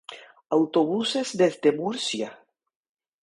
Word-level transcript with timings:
Autobuses 0.57 1.27
desde 1.41 1.69
Murcia. 1.79 2.29